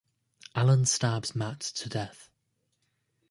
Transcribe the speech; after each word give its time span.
Alan 0.55 0.85
stabs 0.87 1.35
Matt 1.35 1.59
to 1.59 1.87
death. 1.87 2.31